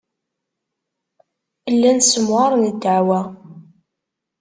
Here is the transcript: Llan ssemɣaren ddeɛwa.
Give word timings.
Llan 1.75 1.99
ssemɣaren 2.03 2.63
ddeɛwa. 2.73 3.21